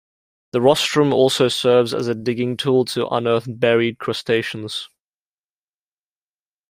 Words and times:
The 0.53 0.61
rostrum 0.61 1.13
also 1.13 1.47
serves 1.47 1.93
as 1.93 2.07
a 2.07 2.15
digging 2.15 2.57
tool 2.57 2.85
to 2.85 3.05
unearth 3.09 3.45
buried 3.47 3.99
crustaceans. 3.99 4.89